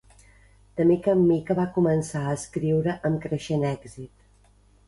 De 0.79 0.85
mica 0.91 1.13
en 1.17 1.21
mica 1.31 1.57
va 1.59 1.67
començar 1.77 2.23
a 2.23 2.33
escriure 2.39 2.97
amb 3.11 3.23
creixent 3.27 3.71
èxit. 3.77 4.15